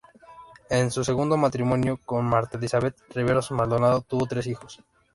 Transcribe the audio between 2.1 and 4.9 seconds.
Marta Elizabeth Riveros Maldonado tuvo tres hijos.